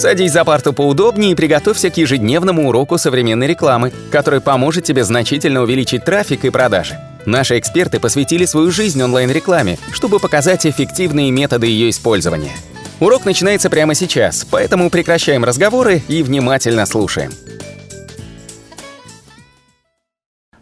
Садись 0.00 0.32
за 0.32 0.46
парту 0.46 0.72
поудобнее 0.72 1.32
и 1.32 1.34
приготовься 1.34 1.90
к 1.90 1.98
ежедневному 1.98 2.66
уроку 2.70 2.96
современной 2.96 3.46
рекламы, 3.46 3.92
который 4.10 4.40
поможет 4.40 4.82
тебе 4.84 5.04
значительно 5.04 5.60
увеличить 5.60 6.06
трафик 6.06 6.46
и 6.46 6.50
продажи. 6.50 6.98
Наши 7.26 7.58
эксперты 7.58 8.00
посвятили 8.00 8.46
свою 8.46 8.70
жизнь 8.70 9.02
онлайн-рекламе, 9.02 9.76
чтобы 9.92 10.18
показать 10.18 10.64
эффективные 10.64 11.30
методы 11.30 11.66
ее 11.66 11.90
использования. 11.90 12.52
Урок 12.98 13.26
начинается 13.26 13.68
прямо 13.68 13.94
сейчас, 13.94 14.46
поэтому 14.50 14.88
прекращаем 14.88 15.44
разговоры 15.44 16.00
и 16.08 16.22
внимательно 16.22 16.86
слушаем. 16.86 17.32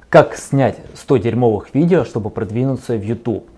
Как 0.08 0.36
снять 0.36 0.78
100 0.96 1.16
дерьмовых 1.18 1.68
видео, 1.74 2.04
чтобы 2.04 2.30
продвинуться 2.30 2.94
в 2.94 3.04
YouTube? 3.04 3.48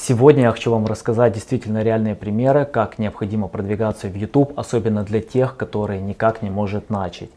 Сегодня 0.00 0.44
я 0.44 0.52
хочу 0.52 0.70
вам 0.70 0.86
рассказать 0.86 1.32
действительно 1.32 1.82
реальные 1.82 2.14
примеры, 2.14 2.64
как 2.64 3.00
необходимо 3.00 3.48
продвигаться 3.48 4.06
в 4.06 4.14
YouTube, 4.14 4.52
особенно 4.56 5.02
для 5.02 5.20
тех, 5.20 5.56
которые 5.56 6.00
никак 6.00 6.40
не 6.40 6.50
может 6.50 6.88
начать. 6.88 7.30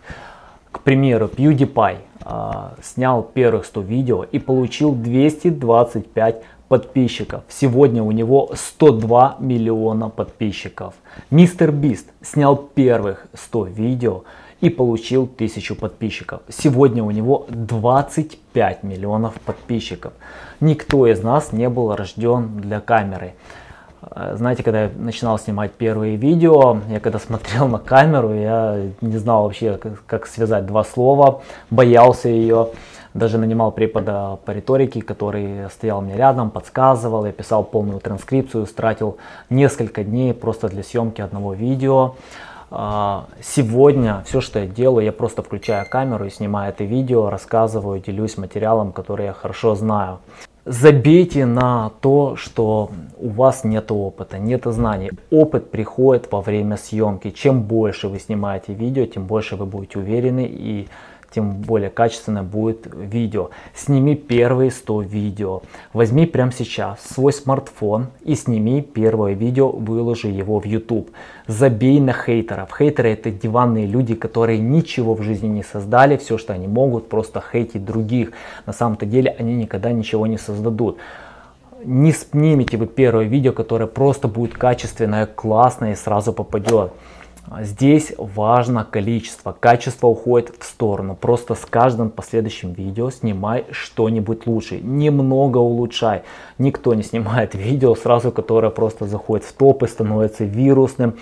К 0.72 0.80
примеру, 0.82 1.26
PewDiePie 1.26 1.98
э, 2.24 2.52
снял 2.84 3.24
первых 3.24 3.66
100 3.66 3.82
видео 3.82 4.24
и 4.24 4.38
получил 4.38 4.94
225 4.94 6.44
подписчиков. 6.68 7.42
Сегодня 7.50 8.04
у 8.04 8.12
него 8.12 8.52
102 8.54 9.38
миллиона 9.40 10.10
подписчиков. 10.10 10.94
Бист 11.32 12.12
снял 12.22 12.56
первых 12.56 13.26
100 13.34 13.66
видео 13.66 14.24
и 14.62 14.70
получил 14.70 15.24
1000 15.24 15.76
подписчиков. 15.76 16.42
Сегодня 16.48 17.04
у 17.04 17.12
него 17.12 17.46
25 17.50 18.84
миллионов 18.84 19.34
подписчиков. 19.42 20.14
Никто 20.60 21.08
из 21.08 21.24
нас 21.24 21.52
не 21.52 21.68
был 21.68 21.96
рожден 21.96 22.58
для 22.62 22.80
камеры. 22.80 23.34
Э, 24.02 24.36
знаете, 24.38 24.64
когда 24.64 24.84
я 24.84 24.92
начинал 24.96 25.40
снимать 25.40 25.72
первые 25.72 26.16
видео, 26.16 26.78
я 26.90 27.00
когда 27.00 27.20
смотрел 27.20 27.68
на 27.68 27.80
камеру, 27.80 28.34
я 28.34 28.80
не 29.02 29.18
знал 29.18 29.44
вообще, 29.44 29.80
как 30.06 30.28
связать 30.28 30.66
два 30.66 30.84
слова, 30.84 31.42
боялся 31.70 32.30
ее. 32.30 32.70
Даже 33.14 33.38
нанимал 33.38 33.74
препода 33.74 34.40
по 34.46 34.52
риторике, 34.52 35.02
который 35.02 35.70
стоял 35.70 36.02
мне 36.02 36.16
рядом, 36.16 36.50
подсказывал, 36.50 37.26
я 37.26 37.34
писал 37.34 37.66
полную 37.66 38.00
транскрипцию, 38.00 38.66
тратил 38.68 39.18
несколько 39.50 40.06
дней 40.06 40.34
просто 40.34 40.70
для 40.70 40.82
съемки 40.82 41.20
одного 41.20 41.54
видео. 41.54 42.16
А, 42.74 43.26
сегодня 43.42 44.24
все, 44.26 44.40
что 44.40 44.60
я 44.60 44.66
делаю, 44.66 45.04
я 45.04 45.12
просто 45.12 45.44
включаю 45.44 45.86
камеру 45.88 46.26
и 46.26 46.30
снимаю 46.30 46.70
это 46.70 46.86
видео, 46.86 47.30
рассказываю, 47.30 48.00
делюсь 48.00 48.38
материалом, 48.38 48.94
который 48.94 49.26
я 49.26 49.34
хорошо 49.34 49.76
знаю. 49.76 50.20
Забейте 50.64 51.46
на 51.46 51.92
то, 52.02 52.36
что 52.38 52.92
у 53.18 53.30
вас 53.30 53.66
нет 53.66 53.92
опыта, 53.92 54.38
нет 54.38 54.62
знаний. 54.66 55.12
Опыт 55.32 55.70
приходит 55.70 56.32
во 56.32 56.40
время 56.42 56.78
съемки. 56.78 57.32
Чем 57.32 57.64
больше 57.64 58.08
вы 58.08 58.20
снимаете 58.20 58.74
видео, 58.74 59.06
тем 59.06 59.26
больше 59.26 59.56
вы 59.58 59.66
будете 59.66 60.00
уверены 60.00 60.48
и 60.50 60.88
тем 61.34 61.62
более 61.62 61.90
качественно 61.90 62.44
будет 62.44 62.88
видео. 62.94 63.50
Сними 63.74 64.16
первые 64.16 64.70
100 64.70 65.02
видео. 65.02 65.62
Возьми 65.94 66.26
прямо 66.26 66.52
сейчас 66.52 67.00
свой 67.02 67.32
смартфон 67.32 68.08
и 68.24 68.36
сними 68.36 68.82
первое 68.82 69.34
видео, 69.34 69.70
выложи 69.70 70.28
его 70.28 70.60
в 70.60 70.66
YouTube. 70.66 71.10
Забей 71.48 72.00
на 72.00 72.14
хейтеров. 72.14 72.72
Хейтеры 72.78 73.10
это 73.10 73.32
диванные 73.32 73.88
люди, 73.88 74.14
которые 74.14 74.60
ничего 74.60 75.16
в 75.16 75.22
жизни 75.22 75.48
не 75.48 75.64
создали. 75.64 76.18
Все, 76.18 76.38
что 76.38 76.54
они 76.54 76.68
могут, 76.68 77.08
просто 77.10 77.42
хейтить 77.42 77.86
других. 77.86 78.34
На 78.66 78.74
самом-то 78.74 79.06
деле 79.06 79.36
они 79.40 79.56
никогда 79.56 79.92
ничего 79.92 80.28
не 80.28 80.38
создадут 80.38 80.98
не 81.84 82.12
снимите 82.12 82.78
вы 82.78 82.86
первое 82.86 83.26
видео, 83.26 83.54
которое 83.54 83.88
просто 83.88 84.28
будет 84.28 84.54
качественное, 84.54 85.26
классное 85.26 85.94
и 85.94 85.96
сразу 85.96 86.34
попадет. 86.34 86.92
Здесь 87.60 88.14
важно 88.18 88.86
количество, 88.86 89.52
качество 89.52 90.08
уходит 90.08 90.54
в 90.60 90.64
сторону. 90.64 91.16
Просто 91.16 91.56
с 91.56 91.66
каждым 91.66 92.10
последующим 92.10 92.74
видео 92.74 93.10
снимай 93.10 93.66
что-нибудь 93.72 94.46
лучше. 94.46 94.80
Немного 94.80 95.58
улучшай. 95.58 96.24
Никто 96.60 96.94
не 96.94 97.04
снимает 97.04 97.56
видео 97.56 97.96
сразу, 97.96 98.32
которое 98.32 98.70
просто 98.70 99.06
заходит 99.06 99.46
в 99.46 99.54
топ 99.54 99.84
и 99.84 99.88
становится 99.88 100.46
вирусным. 100.46 101.18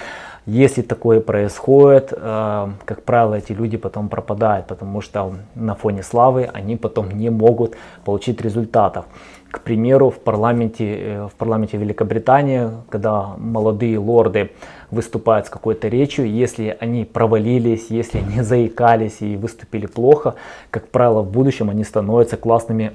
Если 0.46 0.82
такое 0.82 1.20
происходит, 1.22 2.14
э, 2.16 2.68
как 2.86 3.04
правило, 3.04 3.36
эти 3.36 3.52
люди 3.52 3.78
потом 3.78 4.10
пропадают, 4.10 4.68
потому 4.68 5.02
что 5.02 5.34
на 5.56 5.76
фоне 5.76 6.04
славы 6.04 6.50
они 6.54 6.76
потом 6.76 7.12
не 7.12 7.30
могут 7.30 7.76
получить 8.06 8.42
результатов. 8.42 9.06
К 9.52 9.62
примеру, 9.62 10.10
в 10.12 10.20
парламенте, 10.20 10.96
э, 10.98 11.28
в 11.28 11.34
парламенте 11.36 11.78
Великобритании, 11.78 12.70
когда 12.90 13.36
молодые 13.38 13.98
лорды 13.98 14.52
выступают 14.92 15.48
с 15.48 15.50
какой-то 15.50 15.88
речью, 15.88 16.32
если 16.32 16.78
они 16.80 17.06
провалились, 17.06 17.88
если 17.90 18.20
они 18.20 18.42
заикались 18.42 19.22
и 19.22 19.36
выступили 19.36 19.88
плохо, 19.88 20.36
как 20.72 20.88
правило, 20.90 21.22
в 21.22 21.32
будущем 21.32 21.70
они 21.70 21.84
становятся 21.84 22.38
классными 22.38 22.92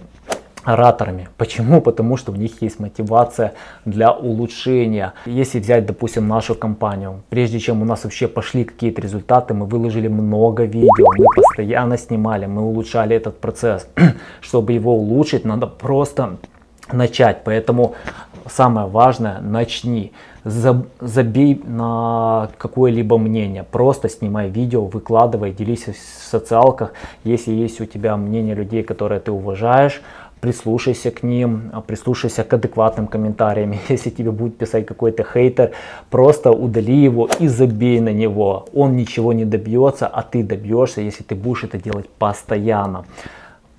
ораторами. 0.64 1.28
Почему? 1.36 1.80
Потому 1.80 2.16
что 2.16 2.32
у 2.32 2.36
них 2.36 2.62
есть 2.62 2.80
мотивация 2.80 3.52
для 3.84 4.12
улучшения. 4.12 5.12
Если 5.26 5.60
взять, 5.60 5.86
допустим, 5.86 6.28
нашу 6.28 6.54
компанию, 6.54 7.22
прежде 7.28 7.58
чем 7.58 7.82
у 7.82 7.84
нас 7.84 8.04
вообще 8.04 8.28
пошли 8.28 8.64
какие-то 8.64 9.00
результаты, 9.00 9.54
мы 9.54 9.66
выложили 9.66 10.08
много 10.08 10.64
видео, 10.64 11.06
мы 11.18 11.26
постоянно 11.36 11.98
снимали, 11.98 12.46
мы 12.46 12.62
улучшали 12.62 13.16
этот 13.16 13.40
процесс. 13.40 13.86
Чтобы 14.40 14.72
его 14.72 14.94
улучшить, 14.94 15.44
надо 15.44 15.66
просто 15.66 16.36
начать. 16.92 17.42
Поэтому 17.44 17.94
самое 18.48 18.86
важное, 18.86 19.40
начни. 19.40 20.12
Забей 20.44 21.62
на 21.64 22.50
какое-либо 22.58 23.16
мнение. 23.16 23.62
Просто 23.62 24.10
снимай 24.10 24.50
видео, 24.50 24.84
выкладывай, 24.84 25.52
делись 25.52 25.86
в 25.86 25.96
социалках. 26.30 26.92
Если 27.24 27.52
есть 27.52 27.80
у 27.80 27.86
тебя 27.86 28.16
мнение 28.18 28.54
людей, 28.54 28.82
которые 28.82 29.20
ты 29.20 29.32
уважаешь, 29.32 30.02
прислушайся 30.44 31.10
к 31.10 31.22
ним, 31.22 31.70
а, 31.72 31.80
прислушайся 31.80 32.44
к 32.44 32.52
адекватным 32.52 33.06
комментариям. 33.06 33.72
Если 33.88 34.10
тебе 34.10 34.30
будет 34.30 34.58
писать 34.58 34.84
какой-то 34.84 35.24
хейтер, 35.24 35.70
просто 36.10 36.50
удали 36.50 37.04
его 37.04 37.30
и 37.40 37.48
забей 37.48 38.00
на 38.00 38.12
него. 38.12 38.66
Он 38.74 38.94
ничего 38.94 39.32
не 39.32 39.46
добьется, 39.46 40.06
а 40.06 40.22
ты 40.22 40.42
добьешься, 40.42 41.00
если 41.00 41.24
ты 41.24 41.34
будешь 41.34 41.64
это 41.64 41.78
делать 41.78 42.10
постоянно. 42.18 43.06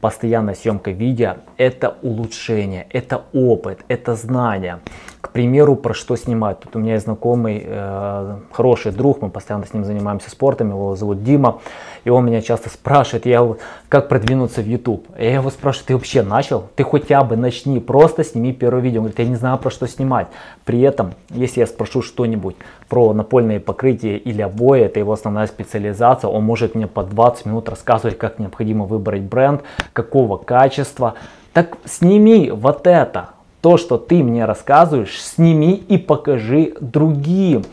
Постоянная 0.02 0.56
съемка 0.56 0.90
видео– 0.90 1.36
это 1.58 1.98
улучшение, 2.02 2.88
это 2.90 3.22
опыт, 3.34 3.80
это 3.88 4.16
знание. 4.16 4.80
К 5.26 5.30
примеру, 5.30 5.76
про 5.76 5.96
что 5.96 6.16
снимать. 6.16 6.60
Тут 6.60 6.76
у 6.76 6.80
меня 6.80 6.94
есть 6.94 7.06
знакомый, 7.06 7.64
э, 7.66 8.36
хороший 8.52 8.92
друг, 8.92 9.24
мы 9.24 9.32
постоянно 9.32 9.66
с 9.66 9.74
ним 9.74 9.84
занимаемся 9.84 10.30
спортом, 10.30 10.70
его 10.70 10.96
зовут 10.96 11.24
Дима. 11.24 11.62
И 12.04 12.12
он 12.12 12.28
меня 12.28 12.44
часто 12.44 12.70
спрашивает, 12.70 13.26
я, 13.26 13.44
как 13.90 14.08
продвинуться 14.08 14.62
в 14.62 14.68
YouTube. 14.68 15.08
Я 15.18 15.34
его 15.34 15.50
спрашиваю, 15.50 15.88
ты 15.88 15.94
вообще 15.96 16.22
начал? 16.22 16.66
Ты 16.76 16.84
хотя 16.84 17.24
бы 17.24 17.38
начни, 17.38 17.80
просто 17.80 18.24
сними 18.24 18.54
первое 18.54 18.84
видео. 18.84 19.00
Он 19.00 19.06
говорит, 19.06 19.18
я 19.18 19.26
не 19.26 19.36
знаю 19.36 19.58
про 19.58 19.72
что 19.72 19.88
снимать. 19.88 20.28
При 20.64 20.82
этом, 20.82 21.16
если 21.32 21.62
я 21.62 21.66
спрошу 21.66 22.04
что-нибудь 22.04 22.56
про 22.88 23.12
напольные 23.12 23.60
покрытия 23.60 24.18
или 24.18 24.44
обои, 24.44 24.82
это 24.82 25.00
его 25.00 25.14
основная 25.14 25.48
специализация, 25.48 26.30
он 26.30 26.44
может 26.44 26.76
мне 26.76 26.86
по 26.86 27.02
20 27.02 27.48
минут 27.48 27.68
рассказывать, 27.68 28.20
как 28.20 28.38
необходимо 28.38 28.86
выбрать 28.86 29.24
бренд, 29.24 29.64
какого 29.92 30.38
качества. 30.38 31.16
Так 31.54 31.78
сними 31.86 32.52
вот 32.52 32.86
это, 32.86 33.30
то, 33.66 33.78
что 33.78 33.98
ты 33.98 34.22
мне 34.22 34.46
рассказываешь, 34.46 35.20
сними 35.20 35.74
и 35.74 35.98
покажи 35.98 36.76
другим. 36.82 37.66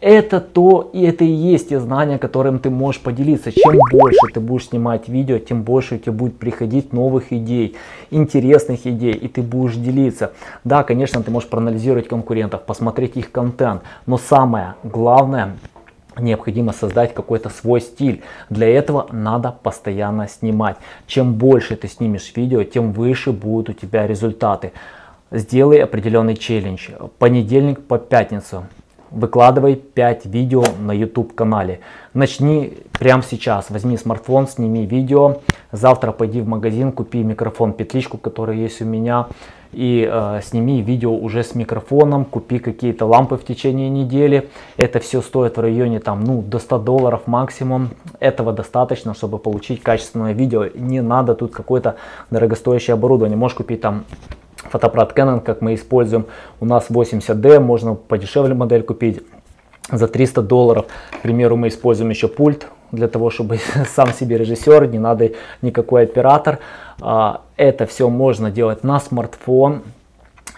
Это 0.00 0.40
то, 0.40 0.90
и 0.92 1.04
это 1.04 1.22
и 1.22 1.30
есть 1.30 1.68
те 1.68 1.78
знания, 1.78 2.18
которым 2.18 2.58
ты 2.58 2.68
можешь 2.68 3.00
поделиться. 3.00 3.52
Чем 3.52 3.78
больше 3.92 4.26
ты 4.34 4.40
будешь 4.40 4.66
снимать 4.66 5.08
видео, 5.08 5.38
тем 5.38 5.62
больше 5.62 5.94
у 5.94 5.98
тебя 5.98 6.10
будет 6.10 6.36
приходить 6.36 6.92
новых 6.92 7.32
идей, 7.32 7.76
интересных 8.10 8.88
идей, 8.88 9.12
и 9.12 9.28
ты 9.28 9.40
будешь 9.40 9.76
делиться. 9.76 10.32
Да, 10.64 10.82
конечно, 10.82 11.22
ты 11.22 11.30
можешь 11.30 11.48
проанализировать 11.48 12.08
конкурентов, 12.08 12.62
посмотреть 12.62 13.16
их 13.16 13.30
контент, 13.30 13.82
но 14.04 14.18
самое 14.18 14.74
главное, 14.82 15.54
необходимо 16.18 16.72
создать 16.72 17.14
какой-то 17.14 17.50
свой 17.50 17.80
стиль. 17.80 18.22
Для 18.50 18.66
этого 18.68 19.06
надо 19.12 19.52
постоянно 19.62 20.26
снимать. 20.28 20.76
Чем 21.06 21.34
больше 21.34 21.76
ты 21.76 21.86
снимешь 21.86 22.32
видео, 22.34 22.64
тем 22.64 22.92
выше 22.92 23.30
будут 23.30 23.68
у 23.68 23.72
тебя 23.74 24.08
результаты. 24.08 24.72
Сделай 25.30 25.82
определенный 25.82 26.36
челлендж. 26.36 26.90
Понедельник 27.18 27.84
по 27.84 27.98
пятницу 27.98 28.64
выкладывай 29.10 29.76
5 29.76 30.26
видео 30.26 30.62
на 30.78 30.92
YouTube 30.92 31.34
канале. 31.34 31.80
Начни 32.14 32.74
прямо 32.98 33.22
сейчас. 33.22 33.70
Возьми 33.70 33.96
смартфон, 33.96 34.46
сними 34.46 34.86
видео. 34.86 35.38
Завтра 35.72 36.12
пойди 36.12 36.40
в 36.40 36.48
магазин, 36.48 36.92
купи 36.92 37.22
микрофон 37.22 37.72
петличку, 37.72 38.18
который 38.18 38.58
есть 38.58 38.80
у 38.82 38.84
меня. 38.84 39.26
И 39.72 40.08
э, 40.10 40.40
сними 40.42 40.80
видео 40.80 41.14
уже 41.14 41.42
с 41.42 41.54
микрофоном, 41.54 42.24
купи 42.24 42.58
какие-то 42.58 43.04
лампы 43.04 43.36
в 43.36 43.44
течение 43.44 43.90
недели. 43.90 44.48
Это 44.76 45.00
все 45.00 45.20
стоит 45.20 45.56
в 45.56 45.60
районе 45.60 46.00
там, 46.00 46.24
ну, 46.24 46.40
до 46.40 46.58
100 46.58 46.78
долларов 46.78 47.26
максимум. 47.26 47.90
Этого 48.20 48.52
достаточно, 48.52 49.12
чтобы 49.12 49.38
получить 49.38 49.82
качественное 49.82 50.32
видео. 50.32 50.66
Не 50.74 51.02
надо 51.02 51.34
тут 51.34 51.52
какое-то 51.52 51.96
дорогостоящее 52.30 52.94
оборудование. 52.94 53.36
Можешь 53.36 53.56
купить 53.56 53.80
там 53.80 54.04
фотоаппарат 54.70 55.12
Canon, 55.16 55.40
как 55.40 55.60
мы 55.60 55.74
используем. 55.74 56.26
У 56.60 56.64
нас 56.64 56.86
80D, 56.88 57.60
можно 57.60 57.94
подешевле 57.94 58.54
модель 58.54 58.82
купить. 58.82 59.22
за 59.90 60.08
300 60.08 60.42
долларов, 60.42 60.86
к 61.12 61.20
примеру, 61.22 61.56
мы 61.56 61.68
используем 61.68 62.10
еще 62.10 62.28
пульт 62.28 62.66
для 62.92 63.08
того, 63.08 63.30
чтобы 63.30 63.58
сам 63.94 64.12
себе 64.12 64.38
режиссер, 64.38 64.86
не 64.88 64.98
надо 64.98 65.32
никакой 65.62 66.02
оператор. 66.04 66.58
А, 67.00 67.42
это 67.56 67.86
все 67.86 68.08
можно 68.08 68.50
делать 68.50 68.84
на 68.84 69.00
смартфон, 69.00 69.82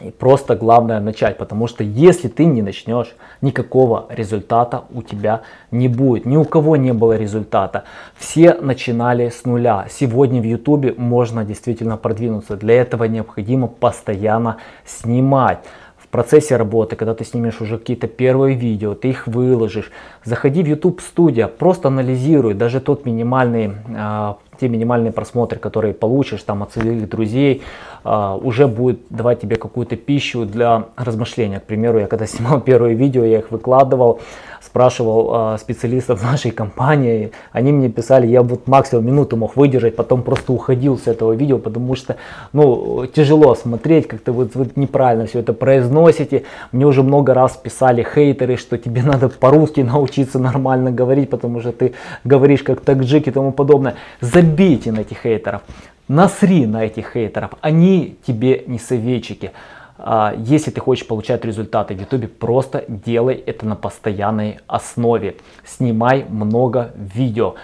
и 0.00 0.10
просто 0.10 0.54
главное 0.54 1.00
начать, 1.00 1.36
потому 1.38 1.66
что 1.66 1.82
если 1.82 2.28
ты 2.28 2.44
не 2.44 2.62
начнешь, 2.62 3.14
никакого 3.40 4.06
результата 4.08 4.84
у 4.94 5.02
тебя 5.02 5.42
не 5.70 5.88
будет. 5.88 6.24
Ни 6.24 6.36
у 6.36 6.44
кого 6.44 6.76
не 6.76 6.92
было 6.92 7.16
результата. 7.16 7.84
Все 8.16 8.54
начинали 8.54 9.28
с 9.28 9.44
нуля. 9.44 9.86
Сегодня 9.90 10.40
в 10.40 10.44
ютубе 10.44 10.94
можно 10.96 11.44
действительно 11.44 11.96
продвинуться. 11.96 12.56
Для 12.56 12.80
этого 12.80 13.04
необходимо 13.04 13.66
постоянно 13.66 14.58
снимать 14.86 15.58
в 15.96 16.08
процессе 16.08 16.56
работы, 16.56 16.96
когда 16.96 17.14
ты 17.14 17.24
снимешь 17.24 17.60
уже 17.60 17.76
какие-то 17.76 18.06
первые 18.06 18.56
видео, 18.56 18.94
ты 18.94 19.10
их 19.10 19.26
выложишь, 19.26 19.90
заходи 20.24 20.62
в 20.62 20.66
YouTube 20.66 21.02
студия, 21.02 21.48
просто 21.48 21.88
анализируй 21.88 22.54
даже 22.54 22.80
тот 22.80 23.04
минимальный 23.04 23.72
э, 23.94 24.34
те 24.58 24.68
минимальные 24.68 25.12
просмотры, 25.12 25.58
которые 25.58 25.94
получишь 25.94 26.42
там 26.42 26.62
от 26.62 26.72
своих 26.72 27.08
друзей, 27.08 27.62
уже 28.04 28.66
будет 28.68 29.00
давать 29.10 29.40
тебе 29.40 29.56
какую-то 29.56 29.96
пищу 29.96 30.44
для 30.44 30.86
размышления. 30.96 31.60
К 31.60 31.64
примеру, 31.64 31.98
я 31.98 32.06
когда 32.06 32.26
снимал 32.26 32.60
первые 32.60 32.94
видео, 32.94 33.24
я 33.24 33.38
их 33.38 33.50
выкладывал, 33.50 34.20
спрашивал 34.60 35.54
э, 35.54 35.58
специалистов 35.58 36.22
нашей 36.22 36.50
компании, 36.50 37.32
они 37.52 37.72
мне 37.72 37.88
писали, 37.88 38.26
я 38.26 38.42
вот 38.42 38.66
максимум 38.66 39.06
минуту 39.06 39.36
мог 39.36 39.56
выдержать, 39.56 39.96
потом 39.96 40.22
просто 40.22 40.52
уходил 40.52 40.98
с 40.98 41.06
этого 41.06 41.32
видео, 41.32 41.58
потому 41.58 41.94
что, 41.94 42.16
ну, 42.52 43.06
тяжело 43.06 43.54
смотреть, 43.54 44.08
как-то 44.08 44.32
вот 44.32 44.54
вы 44.54 44.68
неправильно 44.76 45.26
все 45.26 45.40
это 45.40 45.52
произносите. 45.52 46.44
Мне 46.72 46.86
уже 46.86 47.02
много 47.02 47.34
раз 47.34 47.56
писали 47.56 48.02
хейтеры, 48.02 48.56
что 48.56 48.78
тебе 48.78 49.02
надо 49.02 49.28
по-русски 49.28 49.80
научиться 49.80 50.38
нормально 50.38 50.90
говорить, 50.90 51.30
потому 51.30 51.60
что 51.60 51.72
ты 51.72 51.94
говоришь 52.24 52.62
как 52.62 52.80
таджик 52.80 53.28
и 53.28 53.30
тому 53.30 53.52
подобное 53.52 53.94
забейте 54.20 54.92
на 54.92 55.00
этих 55.00 55.18
хейтеров, 55.22 55.62
насри 56.08 56.66
на 56.66 56.84
этих 56.84 57.12
хейтеров, 57.12 57.52
они 57.60 58.16
тебе 58.26 58.64
не 58.66 58.78
советчики. 58.78 59.52
А, 59.98 60.34
если 60.36 60.70
ты 60.70 60.80
хочешь 60.80 61.06
получать 61.06 61.44
результаты 61.44 61.94
в 61.94 62.00
YouTube, 62.00 62.32
просто 62.38 62.84
делай 62.88 63.34
это 63.34 63.66
на 63.66 63.76
постоянной 63.76 64.58
основе. 64.66 65.36
Снимай 65.64 66.24
много 66.28 66.92
видео. 66.96 67.54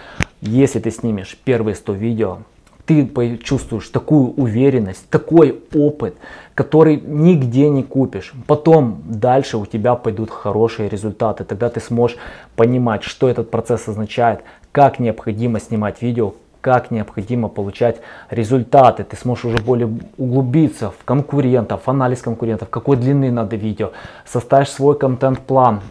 Если 0.41 0.79
ты 0.79 0.91
снимешь 0.91 1.37
первые 1.43 1.75
100 1.75 1.93
видео, 1.93 2.37
ты 2.85 3.05
почувствуешь 3.05 3.89
такую 3.89 4.33
уверенность, 4.33 5.09
такой 5.09 5.63
опыт, 5.73 6.15
который 6.53 6.97
нигде 6.97 7.69
не 7.69 7.83
купишь. 7.83 8.33
Потом 8.45 9.01
дальше 9.05 9.57
у 9.57 9.65
тебя 9.65 9.95
пойдут 9.95 10.29
хорошие 10.29 10.87
результаты. 10.87 11.45
Тогда 11.45 11.69
ты 11.69 11.79
сможешь 11.79 12.17
понимать, 12.55 13.03
что 13.03 13.27
этот 13.27 13.49
процесс 13.49 13.87
означает, 13.87 14.41
как 14.71 14.99
необходимо 14.99 15.59
снимать 15.59 16.01
видео, 16.01 16.35
как 16.65 16.89
необходимо 16.89 17.47
получать 17.47 18.01
результаты. 18.31 19.03
Ты 19.03 19.15
сможешь 19.15 19.45
уже 19.45 19.57
более 19.57 19.87
углубиться 20.17 20.89
в 20.89 21.05
конкурентов, 21.05 21.81
в 21.85 21.89
анализ 21.89 22.23
конкурентов, 22.23 22.69
какой 22.69 22.97
длины 22.97 23.31
надо 23.31 23.55
видео, 23.55 23.91
составишь 24.25 24.71
свой 24.71 24.97
контент-план. 24.97 25.81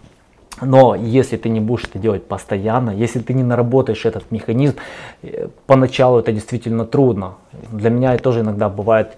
Но 0.60 0.96
если 0.96 1.36
ты 1.36 1.48
не 1.48 1.60
будешь 1.60 1.84
это 1.84 2.00
делать 2.00 2.26
постоянно, 2.26 2.90
если 2.90 3.20
ты 3.20 3.34
не 3.34 3.44
наработаешь 3.44 4.04
этот 4.04 4.32
механизм, 4.32 4.74
э, 5.22 5.46
поначалу 5.66 6.18
это 6.18 6.32
действительно 6.32 6.84
трудно. 6.84 7.34
Для 7.70 7.90
меня 7.90 8.14
это 8.14 8.24
тоже 8.24 8.40
иногда 8.40 8.68
бывает 8.68 9.16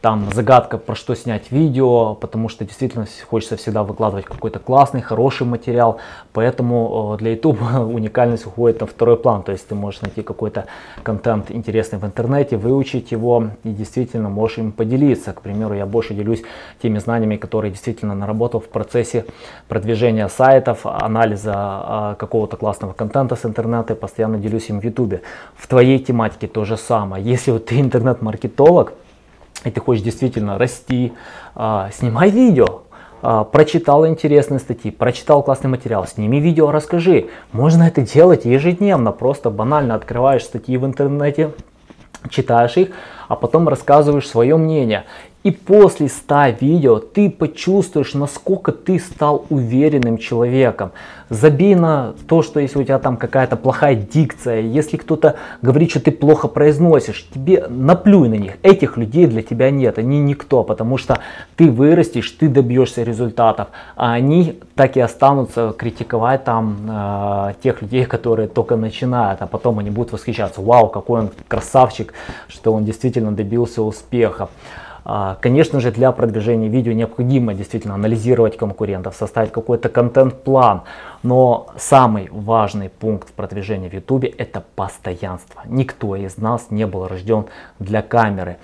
там 0.00 0.28
загадка, 0.32 0.78
про 0.78 0.94
что 0.94 1.14
снять 1.14 1.52
видео, 1.52 2.14
потому 2.14 2.48
что 2.48 2.64
действительно 2.64 3.06
хочется 3.28 3.56
всегда 3.56 3.82
выкладывать 3.82 4.24
какой-то 4.24 4.58
классный, 4.58 5.02
хороший 5.02 5.46
материал, 5.46 5.98
поэтому 6.32 7.14
э, 7.14 7.18
для 7.18 7.32
YouTube 7.32 7.60
уникальность 7.72 8.46
уходит 8.46 8.80
на 8.80 8.86
второй 8.86 9.16
план, 9.16 9.42
то 9.42 9.52
есть 9.52 9.68
ты 9.68 9.74
можешь 9.74 10.00
найти 10.00 10.22
какой-то 10.22 10.66
контент 11.02 11.50
интересный 11.50 11.98
в 11.98 12.06
интернете, 12.06 12.56
выучить 12.56 13.12
его 13.12 13.48
и 13.62 13.68
действительно 13.70 14.30
можешь 14.30 14.58
им 14.58 14.72
поделиться. 14.72 15.32
К 15.34 15.42
примеру, 15.42 15.74
я 15.74 15.84
больше 15.84 16.14
делюсь 16.14 16.42
теми 16.82 16.98
знаниями, 16.98 17.36
которые 17.36 17.70
действительно 17.70 18.14
наработал 18.14 18.60
в 18.60 18.68
процессе 18.68 19.26
продвижения 19.68 20.28
сайтов, 20.28 20.86
анализа 20.86 21.52
а, 21.54 22.14
какого-то 22.14 22.56
классного 22.56 22.94
контента 22.94 23.36
с 23.36 23.44
интернета, 23.44 23.94
постоянно 23.94 24.38
делюсь 24.38 24.70
им 24.70 24.80
в 24.80 24.84
YouTube. 24.84 25.20
В 25.56 25.66
твоей 25.66 25.98
тематике 25.98 26.46
то 26.46 26.64
же 26.64 26.78
самое. 26.78 27.22
Если 27.22 27.50
вот 27.50 27.66
ты 27.66 27.78
интернет-маркетолог, 27.80 28.94
и 29.64 29.70
ты 29.70 29.80
хочешь 29.80 30.02
действительно 30.02 30.58
расти, 30.58 31.12
а, 31.54 31.90
снимай 31.92 32.30
видео, 32.30 32.82
а, 33.22 33.44
прочитал 33.44 34.06
интересные 34.06 34.60
статьи, 34.60 34.90
прочитал 34.90 35.42
классный 35.42 35.68
материал, 35.68 36.06
сними 36.06 36.40
видео, 36.40 36.70
расскажи. 36.70 37.28
Можно 37.52 37.84
это 37.84 38.02
делать 38.02 38.44
ежедневно, 38.44 39.12
просто 39.12 39.50
банально 39.50 39.94
открываешь 39.94 40.44
статьи 40.44 40.76
в 40.76 40.86
интернете, 40.86 41.52
читаешь 42.30 42.76
их, 42.76 42.90
а 43.28 43.36
потом 43.36 43.68
рассказываешь 43.68 44.28
свое 44.28 44.56
мнение. 44.56 45.04
И 45.42 45.52
после 45.52 46.08
100 46.08 46.56
видео 46.60 46.98
ты 46.98 47.30
почувствуешь, 47.30 48.12
насколько 48.12 48.72
ты 48.72 48.98
стал 48.98 49.46
уверенным 49.48 50.18
человеком. 50.18 50.92
Забей 51.30 51.74
на 51.74 52.12
то, 52.28 52.42
что 52.42 52.60
если 52.60 52.78
у 52.78 52.84
тебя 52.84 52.98
там 52.98 53.16
какая-то 53.16 53.56
плохая 53.56 53.94
дикция, 53.94 54.60
если 54.60 54.98
кто-то 54.98 55.36
говорит, 55.62 55.90
что 55.90 56.00
ты 56.00 56.10
плохо 56.10 56.46
произносишь, 56.46 57.26
тебе 57.32 57.66
наплюй 57.68 58.28
на 58.28 58.34
них. 58.34 58.54
Этих 58.62 58.98
людей 58.98 59.26
для 59.26 59.40
тебя 59.40 59.70
нет, 59.70 59.98
они 59.98 60.18
никто, 60.18 60.62
потому 60.62 60.98
что 60.98 61.20
ты 61.56 61.70
вырастешь, 61.70 62.30
ты 62.32 62.48
добьешься 62.48 63.02
результатов, 63.02 63.68
а 63.96 64.12
они 64.12 64.60
так 64.74 64.98
и 64.98 65.00
останутся 65.00 65.72
критиковать 65.78 66.44
там 66.44 66.76
э, 66.86 67.54
тех 67.62 67.80
людей, 67.80 68.04
которые 68.04 68.48
только 68.48 68.76
начинают, 68.76 69.40
а 69.40 69.46
потом 69.46 69.78
они 69.78 69.88
будут 69.88 70.12
восхищаться, 70.12 70.60
вау, 70.60 70.88
какой 70.88 71.20
он 71.20 71.30
красавчик, 71.48 72.12
что 72.48 72.74
он 72.74 72.84
действительно 72.84 73.32
добился 73.32 73.80
успеха. 73.82 74.50
А, 75.04 75.36
конечно 75.40 75.80
же, 75.80 75.90
для 75.90 76.12
продвижения 76.12 76.68
видео 76.68 76.92
необходимо 76.92 77.54
действительно 77.54 77.94
анализировать 77.94 78.56
конкурентов, 78.56 79.14
составить 79.14 79.52
какой-то 79.52 79.88
контент-план. 79.88 80.82
Но 81.22 81.68
самый 81.76 82.28
важный 82.30 82.88
пункт 82.88 83.28
в 83.28 83.32
продвижении 83.32 83.88
в 83.88 83.92
YouTube 83.92 84.24
это 84.38 84.62
постоянство. 84.74 85.62
Никто 85.66 86.16
из 86.16 86.38
нас 86.38 86.66
не 86.70 86.86
был 86.86 87.06
рожден 87.06 87.46
для 87.78 88.02
камеры. 88.02 88.56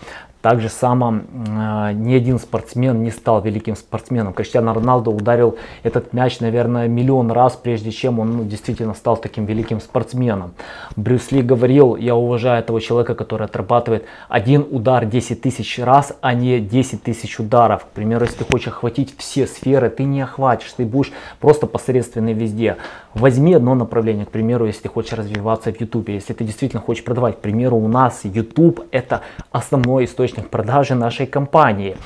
Так 0.46 0.60
же 0.60 0.68
само 0.68 1.12
э, 1.12 1.92
ни 1.94 2.14
один 2.14 2.38
спортсмен 2.38 3.02
не 3.02 3.10
стал 3.10 3.42
великим 3.42 3.74
спортсменом. 3.74 4.32
Криштиану 4.32 4.74
Роналду 4.74 5.10
ударил 5.10 5.56
этот 5.82 6.12
мяч, 6.12 6.38
наверное, 6.38 6.86
миллион 6.86 7.32
раз, 7.32 7.56
прежде 7.56 7.90
чем 7.90 8.20
он 8.20 8.36
ну, 8.36 8.44
действительно 8.44 8.94
стал 8.94 9.16
таким 9.16 9.44
великим 9.44 9.80
спортсменом. 9.80 10.52
Брюс 10.94 11.32
Ли 11.32 11.42
говорил, 11.42 11.96
я 11.96 12.14
уважаю 12.14 12.60
этого 12.60 12.80
человека, 12.80 13.16
который 13.16 13.46
отрабатывает 13.46 14.04
один 14.28 14.64
удар 14.70 15.04
10 15.04 15.42
тысяч 15.42 15.80
раз, 15.80 16.16
а 16.20 16.32
не 16.32 16.60
10 16.60 17.02
тысяч 17.02 17.40
ударов. 17.40 17.84
К 17.84 17.88
примеру, 17.88 18.24
если 18.24 18.36
ты 18.36 18.44
хочешь 18.44 18.68
охватить 18.68 19.16
все 19.18 19.48
сферы, 19.48 19.90
ты 19.90 20.04
не 20.04 20.20
охватишь, 20.20 20.72
ты 20.76 20.84
будешь 20.84 21.12
просто 21.40 21.66
посредственный 21.66 22.34
везде. 22.34 22.76
Возьми 23.14 23.54
одно 23.54 23.74
направление, 23.74 24.26
к 24.26 24.30
примеру, 24.30 24.66
если 24.66 24.82
ты 24.82 24.90
хочешь 24.90 25.14
развиваться 25.14 25.72
в 25.72 25.80
YouTube, 25.80 26.10
если 26.10 26.34
ты 26.34 26.44
действительно 26.44 26.82
хочешь 26.82 27.02
продавать. 27.02 27.38
К 27.38 27.40
примеру, 27.40 27.78
у 27.78 27.88
нас 27.88 28.20
YouTube 28.22 28.86
это 28.92 29.22
основной 29.50 30.04
источник 30.04 30.35
источник 30.36 30.50
продажи 30.50 30.94
нашей 30.94 31.26
компании. 31.26 31.96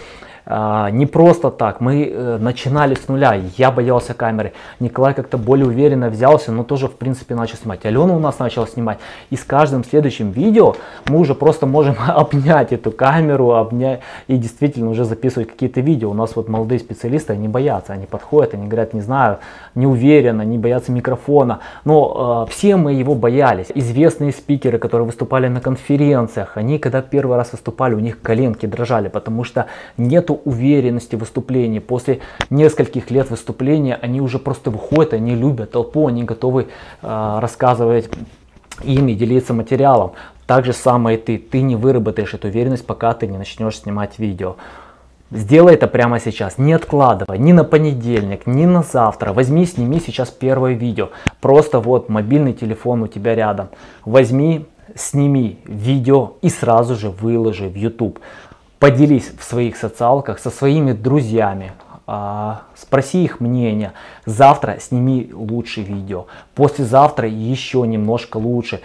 А, 0.52 0.90
не 0.90 1.06
просто 1.06 1.52
так, 1.52 1.80
мы 1.80 2.10
э, 2.12 2.38
начинали 2.38 2.96
с 2.96 3.06
нуля, 3.06 3.40
я 3.56 3.70
боялся 3.70 4.14
камеры, 4.14 4.52
Николай 4.80 5.14
как-то 5.14 5.38
более 5.38 5.66
уверенно 5.66 6.10
взялся, 6.10 6.50
но 6.50 6.64
тоже 6.64 6.88
в 6.88 6.96
принципе 6.96 7.36
начал 7.36 7.56
снимать. 7.56 7.86
Алена 7.86 8.16
у 8.16 8.18
нас 8.18 8.40
начала 8.40 8.66
снимать, 8.66 8.98
и 9.30 9.36
с 9.36 9.44
каждым 9.44 9.84
следующим 9.84 10.32
видео 10.32 10.74
мы 11.06 11.20
уже 11.20 11.36
просто 11.36 11.66
можем 11.66 11.94
обнять 12.08 12.72
эту 12.72 12.90
камеру, 12.90 13.52
обнять 13.52 14.00
и 14.26 14.36
действительно 14.36 14.90
уже 14.90 15.04
записывать 15.04 15.48
какие-то 15.50 15.82
видео. 15.82 16.10
У 16.10 16.14
нас 16.14 16.34
вот 16.34 16.48
молодые 16.48 16.80
специалисты, 16.80 17.32
они 17.32 17.46
боятся, 17.46 17.92
они 17.92 18.06
подходят, 18.06 18.52
они 18.52 18.66
говорят, 18.66 18.92
не 18.92 19.02
знаю, 19.02 19.38
не 19.76 19.86
уверенно, 19.86 20.42
не 20.42 20.58
боятся 20.58 20.90
микрофона, 20.90 21.60
но 21.84 22.44
э, 22.48 22.50
все 22.50 22.74
мы 22.74 22.94
его 22.94 23.14
боялись. 23.14 23.68
Известные 23.72 24.32
спикеры, 24.32 24.78
которые 24.78 25.06
выступали 25.06 25.46
на 25.46 25.60
конференциях, 25.60 26.56
они 26.56 26.80
когда 26.80 27.02
первый 27.02 27.36
раз 27.36 27.52
выступали, 27.52 27.94
у 27.94 28.00
них 28.00 28.20
коленки 28.20 28.66
дрожали, 28.66 29.06
потому 29.06 29.44
что 29.44 29.66
нету 29.96 30.39
уверенности 30.44 31.16
в 31.16 31.20
выступлении. 31.20 31.78
После 31.78 32.20
нескольких 32.50 33.10
лет 33.10 33.30
выступления 33.30 33.96
они 33.96 34.20
уже 34.20 34.38
просто 34.38 34.70
выходят, 34.70 35.14
они 35.14 35.34
любят 35.34 35.72
толпу, 35.72 36.06
они 36.06 36.24
готовы 36.24 36.68
э, 37.02 37.38
рассказывать 37.40 38.08
им 38.82 39.08
и 39.08 39.14
делиться 39.14 39.54
материалом. 39.54 40.12
Так 40.46 40.64
же 40.64 40.72
самое 40.72 41.16
и 41.16 41.20
ты. 41.20 41.38
Ты 41.38 41.62
не 41.62 41.76
выработаешь 41.76 42.34
эту 42.34 42.48
уверенность, 42.48 42.86
пока 42.86 43.14
ты 43.14 43.26
не 43.26 43.38
начнешь 43.38 43.78
снимать 43.78 44.18
видео. 44.18 44.56
Сделай 45.30 45.74
это 45.74 45.86
прямо 45.86 46.18
сейчас, 46.18 46.58
не 46.58 46.72
откладывай, 46.72 47.38
ни 47.38 47.52
на 47.52 47.62
понедельник, 47.62 48.48
ни 48.48 48.66
на 48.66 48.82
завтра. 48.82 49.32
Возьми, 49.32 49.64
сними 49.64 50.00
сейчас 50.00 50.28
первое 50.30 50.72
видео. 50.72 51.10
Просто 51.40 51.78
вот 51.78 52.08
мобильный 52.08 52.52
телефон 52.52 53.02
у 53.02 53.06
тебя 53.06 53.36
рядом. 53.36 53.68
Возьми, 54.04 54.66
сними 54.96 55.60
видео 55.66 56.32
и 56.42 56.48
сразу 56.48 56.96
же 56.96 57.10
выложи 57.10 57.68
в 57.68 57.76
YouTube. 57.76 58.18
Поделись 58.80 59.30
в 59.38 59.44
своих 59.44 59.76
социалках 59.76 60.40
со 60.40 60.50
своими 60.50 60.92
друзьями, 60.92 61.72
а, 62.06 62.62
спроси 62.74 63.22
их 63.22 63.38
мнение. 63.38 63.92
Завтра 64.24 64.78
сними 64.80 65.30
лучше 65.32 65.82
видео, 65.82 66.26
послезавтра 66.56 67.28
еще 67.28 67.86
немножко 67.86 68.38
лучше 68.38 68.80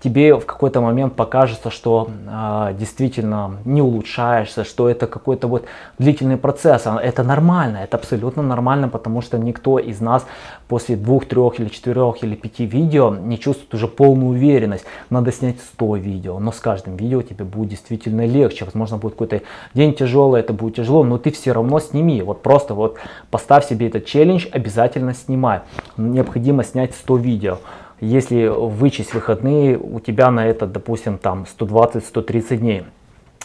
тебе 0.00 0.34
в 0.34 0.44
какой-то 0.44 0.80
момент 0.80 1.14
покажется, 1.14 1.70
что 1.70 2.08
э, 2.26 2.74
действительно 2.78 3.58
не 3.64 3.80
улучшаешься, 3.80 4.64
что 4.64 4.88
это 4.88 5.06
какой-то 5.06 5.46
вот 5.46 5.66
длительный 5.98 6.36
процесс. 6.36 6.86
А 6.86 6.98
это 7.00 7.22
нормально, 7.22 7.78
это 7.78 7.96
абсолютно 7.96 8.42
нормально, 8.42 8.88
потому 8.88 9.22
что 9.22 9.38
никто 9.38 9.78
из 9.78 10.00
нас 10.00 10.26
после 10.66 10.96
двух, 10.96 11.26
трех 11.26 11.60
или 11.60 11.68
четырех 11.68 12.22
или 12.22 12.34
пяти 12.34 12.66
видео 12.66 13.14
не 13.14 13.38
чувствует 13.38 13.74
уже 13.74 13.86
полную 13.86 14.30
уверенность. 14.30 14.84
Надо 15.10 15.32
снять 15.32 15.60
100 15.60 15.96
видео, 15.96 16.38
но 16.38 16.50
с 16.50 16.58
каждым 16.58 16.96
видео 16.96 17.22
тебе 17.22 17.44
будет 17.44 17.70
действительно 17.70 18.26
легче. 18.26 18.64
Возможно, 18.64 18.96
будет 18.96 19.12
какой-то 19.12 19.42
день 19.74 19.94
тяжелый, 19.94 20.40
это 20.40 20.52
будет 20.52 20.76
тяжело, 20.76 21.04
но 21.04 21.18
ты 21.18 21.30
все 21.30 21.52
равно 21.52 21.78
сними. 21.78 22.20
Вот 22.22 22.42
просто 22.42 22.74
вот 22.74 22.98
поставь 23.30 23.66
себе 23.66 23.86
этот 23.86 24.06
челлендж, 24.06 24.46
обязательно 24.50 25.14
снимай. 25.14 25.60
Необходимо 25.96 26.64
снять 26.64 26.94
100 26.94 27.16
видео 27.16 27.58
если 28.00 28.46
вычесть 28.46 29.14
выходные, 29.14 29.78
у 29.78 30.00
тебя 30.00 30.30
на 30.30 30.46
это, 30.46 30.66
допустим, 30.66 31.18
там 31.18 31.46
120-130 31.58 32.56
дней. 32.56 32.84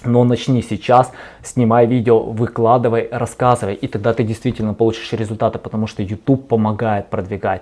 Но 0.05 0.23
начни 0.23 0.61
сейчас, 0.61 1.11
снимай 1.43 1.85
видео, 1.85 2.19
выкладывай, 2.19 3.07
рассказывай, 3.09 3.73
и 3.75 3.87
тогда 3.87 4.13
ты 4.13 4.23
действительно 4.23 4.73
получишь 4.73 5.13
результаты, 5.13 5.59
потому 5.59 5.87
что 5.87 6.03
YouTube 6.03 6.47
помогает 6.47 7.07
продвигать. 7.07 7.61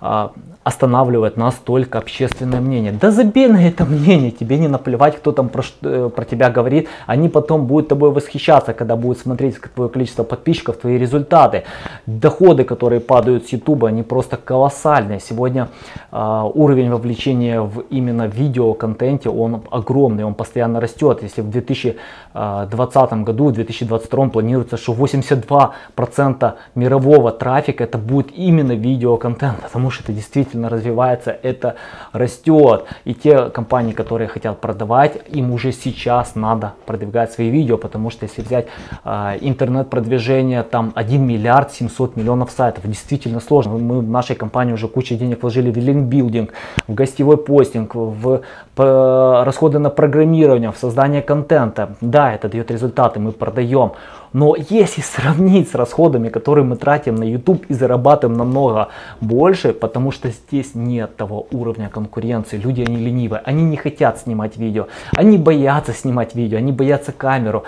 А, 0.00 0.30
останавливает 0.62 1.36
нас 1.36 1.54
только 1.64 1.98
общественное 1.98 2.60
мнение. 2.60 2.92
Да 2.92 3.10
забей 3.10 3.48
на 3.48 3.66
это 3.66 3.84
мнение, 3.84 4.30
тебе 4.30 4.58
не 4.58 4.68
наплевать, 4.68 5.16
кто 5.16 5.32
там 5.32 5.48
про, 5.48 5.62
э, 5.82 6.10
про 6.14 6.24
тебя 6.24 6.50
говорит. 6.50 6.88
Они 7.06 7.28
потом 7.28 7.66
будут 7.66 7.88
тобой 7.88 8.10
восхищаться, 8.10 8.74
когда 8.74 8.94
будут 8.96 9.18
смотреть 9.18 9.60
твое 9.74 9.90
количество 9.90 10.24
подписчиков, 10.24 10.76
твои 10.76 10.98
результаты. 10.98 11.64
Доходы, 12.06 12.64
которые 12.64 13.00
падают 13.00 13.46
с 13.46 13.52
YouTube, 13.52 13.84
они 13.84 14.02
просто 14.02 14.36
колоссальные. 14.36 15.20
Сегодня 15.20 15.68
э, 16.12 16.50
уровень 16.54 16.90
вовлечения 16.90 17.60
в 17.60 17.80
именно 17.90 18.26
видеоконтенте, 18.26 19.30
он 19.30 19.62
огромный, 19.70 20.24
он 20.24 20.34
постоянно 20.34 20.80
растет. 20.80 21.22
Если 21.22 21.40
в 21.42 21.50
2020 21.50 23.12
году, 23.24 23.48
в 23.48 23.52
2022 23.52 24.28
планируется, 24.28 24.76
что 24.76 24.92
82% 24.92 26.52
мирового 26.74 27.32
трафика 27.32 27.84
это 27.84 27.98
будет 27.98 28.30
именно 28.36 28.72
видеоконтент, 28.72 29.62
потому 29.62 29.87
потому 29.88 30.02
что 30.02 30.12
это 30.12 30.12
действительно 30.12 30.68
развивается, 30.68 31.30
это 31.42 31.74
растет. 32.12 32.84
И 33.06 33.14
те 33.14 33.48
компании, 33.48 33.92
которые 33.92 34.28
хотят 34.28 34.60
продавать, 34.60 35.18
им 35.28 35.50
уже 35.52 35.72
сейчас 35.72 36.34
надо 36.34 36.72
продвигать 36.86 37.32
свои 37.32 37.48
видео, 37.48 37.78
потому 37.78 38.10
что 38.10 38.26
если 38.26 38.42
взять 38.42 38.66
э, 39.04 39.38
интернет-продвижение, 39.40 40.62
там 40.62 40.92
1 40.94 41.26
миллиард 41.26 41.72
700 41.72 42.16
миллионов 42.16 42.50
сайтов, 42.50 42.86
действительно 42.86 43.40
сложно. 43.40 43.78
Мы 43.78 44.00
в 44.00 44.10
нашей 44.10 44.36
компании 44.36 44.74
уже 44.74 44.88
кучу 44.88 45.16
денег 45.16 45.42
вложили 45.42 45.70
в 45.70 45.76
линкбилдинг, 45.76 46.52
в 46.86 46.94
гостевой 46.94 47.36
постинг, 47.38 47.94
в 47.94 48.42
расходы 48.76 49.78
на 49.78 49.90
программирование, 49.90 50.70
в 50.70 50.76
создание 50.76 51.22
контента. 51.22 51.96
Да, 52.00 52.34
это 52.34 52.48
дает 52.48 52.70
результаты, 52.70 53.20
мы 53.20 53.32
продаем. 53.32 53.92
Но 54.32 54.56
если 54.56 55.00
сравнить 55.00 55.70
с 55.70 55.74
расходами, 55.74 56.28
которые 56.28 56.64
мы 56.64 56.76
тратим 56.76 57.14
на 57.14 57.24
YouTube 57.24 57.64
и 57.68 57.74
зарабатываем 57.74 58.36
намного 58.38 58.88
больше, 59.20 59.72
потому 59.72 60.10
что 60.10 60.30
здесь 60.30 60.74
нет 60.74 61.16
того 61.16 61.46
уровня 61.50 61.88
конкуренции. 61.88 62.58
Люди, 62.58 62.82
они 62.82 62.96
ленивые, 62.96 63.40
они 63.44 63.64
не 63.64 63.76
хотят 63.76 64.18
снимать 64.18 64.56
видео, 64.56 64.88
они 65.16 65.38
боятся 65.38 65.92
снимать 65.92 66.34
видео, 66.34 66.58
они 66.58 66.72
боятся 66.72 67.12
камеру. 67.12 67.64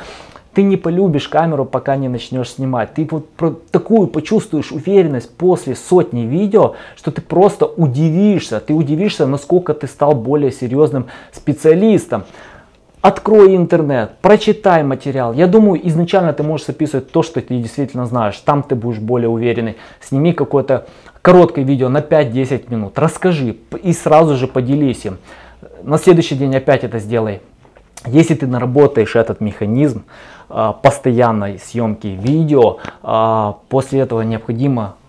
Ты 0.52 0.62
не 0.62 0.76
полюбишь 0.76 1.28
камеру, 1.28 1.64
пока 1.64 1.96
не 1.96 2.08
начнешь 2.08 2.50
снимать. 2.50 2.94
Ты 2.94 3.06
вот 3.08 3.28
такую 3.70 4.08
почувствуешь 4.08 4.72
уверенность 4.72 5.30
после 5.36 5.76
сотни 5.76 6.22
видео, 6.22 6.74
что 6.96 7.12
ты 7.12 7.22
просто 7.22 7.66
удивишься. 7.66 8.58
Ты 8.58 8.74
удивишься, 8.74 9.26
насколько 9.26 9.74
ты 9.74 9.86
стал 9.86 10.14
более 10.14 10.50
серьезным 10.50 11.06
специалистом. 11.32 12.24
Открой 13.02 13.56
интернет, 13.56 14.12
прочитай 14.20 14.82
материал. 14.82 15.32
Я 15.32 15.46
думаю, 15.46 15.80
изначально 15.88 16.34
ты 16.34 16.42
можешь 16.42 16.66
записывать 16.66 17.10
то, 17.10 17.22
что 17.22 17.40
ты 17.40 17.56
действительно 17.56 18.04
знаешь. 18.04 18.36
Там 18.36 18.62
ты 18.62 18.74
будешь 18.74 18.98
более 18.98 19.30
уверенный. 19.30 19.76
Сними 20.02 20.34
какое-то 20.34 20.86
короткое 21.22 21.64
видео 21.64 21.88
на 21.88 21.98
5-10 21.98 22.70
минут. 22.70 22.98
Расскажи 22.98 23.56
и 23.82 23.94
сразу 23.94 24.36
же 24.36 24.46
поделись 24.46 25.06
им. 25.06 25.16
На 25.82 25.96
следующий 25.96 26.34
день 26.34 26.54
опять 26.54 26.84
это 26.84 26.98
сделай. 26.98 27.40
Если 28.04 28.34
ты 28.34 28.46
наработаешь 28.46 29.16
этот 29.16 29.40
механизм 29.40 30.04
э, 30.50 30.72
постоянной 30.82 31.58
съемки 31.58 32.06
видео, 32.06 32.78
э, 33.02 33.52
после 33.70 34.00
этого 34.00 34.22
необходимо 34.22 34.82
а, 34.82 34.99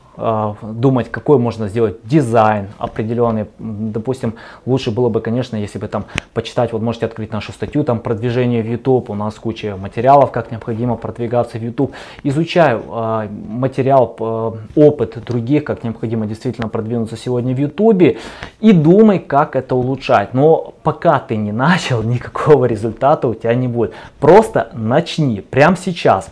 думать, 0.61 1.09
какой 1.09 1.37
можно 1.37 1.67
сделать 1.67 1.97
дизайн 2.03 2.67
определенный. 2.77 3.45
Допустим, 3.59 4.35
лучше 4.65 4.91
было 4.91 5.09
бы, 5.09 5.21
конечно, 5.21 5.55
если 5.55 5.79
бы 5.79 5.87
там 5.87 6.05
почитать, 6.33 6.73
вот 6.73 6.81
можете 6.81 7.05
открыть 7.05 7.31
нашу 7.31 7.51
статью, 7.51 7.83
там 7.83 7.99
продвижение 7.99 8.61
в 8.61 8.67
YouTube, 8.67 9.09
у 9.09 9.15
нас 9.15 9.35
куча 9.35 9.75
материалов, 9.77 10.31
как 10.31 10.51
необходимо 10.51 10.95
продвигаться 10.95 11.57
в 11.57 11.63
YouTube. 11.63 11.93
Изучаю 12.23 12.83
э, 12.87 13.27
материал, 13.47 14.15
э, 14.19 14.51
опыт 14.75 15.17
других, 15.25 15.63
как 15.63 15.83
необходимо 15.83 16.25
действительно 16.25 16.67
продвинуться 16.67 17.17
сегодня 17.17 17.55
в 17.55 17.59
YouTube 17.59 18.17
и 18.59 18.71
думай, 18.73 19.19
как 19.19 19.55
это 19.55 19.75
улучшать. 19.75 20.33
Но 20.33 20.73
пока 20.83 21.19
ты 21.19 21.37
не 21.37 21.51
начал, 21.65 22.03
никакого 22.03 22.65
результата 22.65 23.27
у 23.27 23.33
тебя 23.33 23.53
не 23.53 23.67
будет. 23.67 23.93
Просто 24.19 24.69
начни 24.73 25.41
прямо 25.41 25.75
сейчас. 25.77 26.31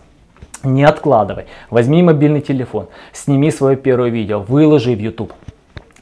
Не 0.63 0.83
откладывай. 0.83 1.45
Возьми 1.69 2.03
мобильный 2.03 2.41
телефон, 2.41 2.87
сними 3.13 3.49
свое 3.51 3.77
первое 3.77 4.09
видео, 4.09 4.39
выложи 4.41 4.93
в 4.93 4.99
YouTube. 4.99 5.33